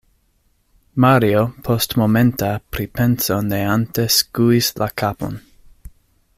[1.03, 5.41] Mario post momenta pripenso neante skuis la kapon.